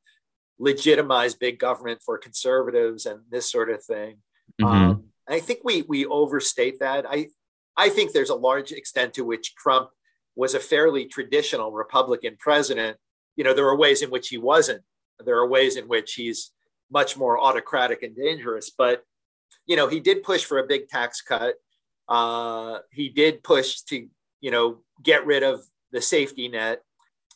[0.62, 4.16] legitimized big government for conservatives and this sort of thing
[4.60, 4.64] mm-hmm.
[4.64, 7.26] um, i think we we overstate that i
[7.76, 9.90] i think there's a large extent to which trump
[10.34, 12.96] was a fairly traditional Republican president,
[13.36, 14.82] you know, there are ways in which he wasn't.
[15.24, 16.50] There are ways in which he's
[16.90, 18.70] much more autocratic and dangerous.
[18.70, 19.04] But,
[19.66, 21.54] you know, he did push for a big tax cut.
[22.08, 24.08] Uh, he did push to,
[24.40, 26.82] you know, get rid of the safety net.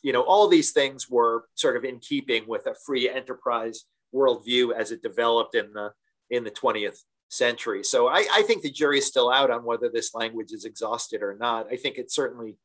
[0.03, 4.73] You know, all these things were sort of in keeping with a free enterprise worldview
[4.73, 5.91] as it developed in the
[6.29, 7.83] in the 20th century.
[7.83, 11.21] So I, I think the jury is still out on whether this language is exhausted
[11.21, 11.67] or not.
[11.71, 12.57] I think it's certainly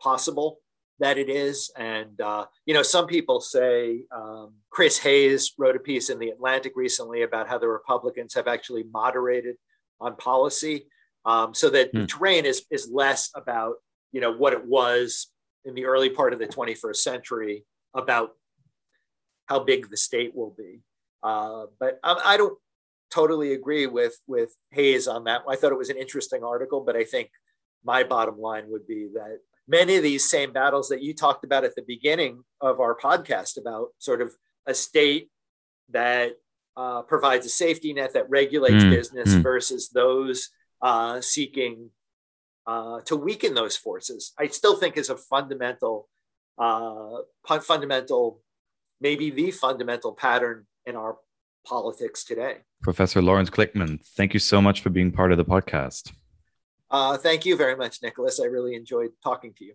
[0.00, 0.58] possible
[0.98, 1.70] that it is.
[1.76, 6.28] And, uh, you know, some people say um, Chris Hayes wrote a piece in The
[6.28, 9.56] Atlantic recently about how the Republicans have actually moderated
[10.00, 10.86] on policy
[11.24, 12.06] um, so that the hmm.
[12.06, 13.76] terrain is, is less about,
[14.12, 15.28] you know, what it was
[15.64, 18.32] in the early part of the 21st century about
[19.46, 20.80] how big the state will be.
[21.22, 22.56] Uh, but I, I don't
[23.10, 25.42] totally agree with, with Hayes on that.
[25.48, 27.30] I thought it was an interesting article, but I think
[27.84, 31.64] my bottom line would be that many of these same battles that you talked about
[31.64, 34.34] at the beginning of our podcast about sort of
[34.66, 35.30] a state
[35.90, 36.32] that
[36.76, 39.42] uh, provides a safety net that regulates mm, business mm.
[39.42, 40.50] versus those
[40.82, 41.90] uh, seeking
[42.70, 44.32] uh, to weaken those forces.
[44.38, 46.08] I still think is a fundamental,
[46.56, 47.18] uh,
[47.62, 48.42] fundamental,
[49.00, 51.18] maybe the fundamental pattern in our
[51.66, 52.58] politics today.
[52.80, 56.12] Professor Lawrence Glickman, thank you so much for being part of the podcast.
[56.90, 58.40] Uh, thank you very much, Nicholas.
[58.40, 59.74] I really enjoyed talking to you.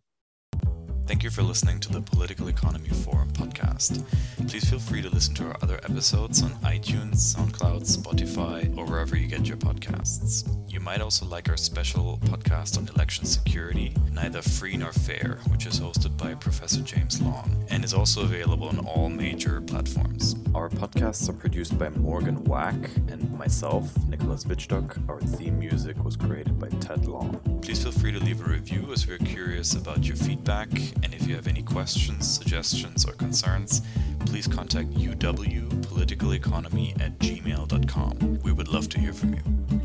[1.08, 4.04] Thank you for listening to the Political Economy Forum podcast.
[4.48, 9.16] Please feel free to listen to our other episodes on iTunes, SoundCloud, Spotify, or wherever
[9.16, 10.50] you get your podcasts.
[10.68, 15.68] You might also like our special podcast on election security, Neither Free Nor Fair, which
[15.68, 20.36] is hosted by Professor James Long and is also available on all major platforms.
[20.54, 22.76] Our podcasts are produced by Morgan Wack
[23.10, 24.98] and myself, Nicholas Wittstock.
[25.08, 27.40] Our theme music was created by Ted Long.
[27.62, 30.70] Please feel free to leave a review as we're curious about your feedback
[31.04, 33.82] and if you have any questions, suggestions, or concerns,
[34.26, 38.40] please contact uwpoliticaleconomy at gmail.com.
[38.44, 39.85] We would love to hear from you.